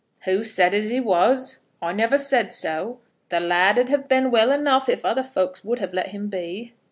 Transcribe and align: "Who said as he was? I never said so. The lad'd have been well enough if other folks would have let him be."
"Who 0.23 0.43
said 0.43 0.73
as 0.73 0.89
he 0.89 0.99
was? 0.99 1.59
I 1.79 1.93
never 1.93 2.17
said 2.17 2.53
so. 2.53 2.97
The 3.29 3.39
lad'd 3.39 3.87
have 3.89 4.07
been 4.07 4.31
well 4.31 4.51
enough 4.51 4.89
if 4.89 5.05
other 5.05 5.21
folks 5.21 5.63
would 5.63 5.77
have 5.77 5.93
let 5.93 6.07
him 6.07 6.27
be." 6.27 6.73